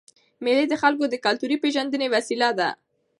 [0.43, 2.69] مېلې د خلکو د کلتوري پېژندني وسیله ده.